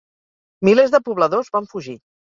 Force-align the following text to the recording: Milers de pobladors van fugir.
Milers 0.69 0.95
de 0.95 1.01
pobladors 1.11 1.53
van 1.59 1.71
fugir. 1.75 1.99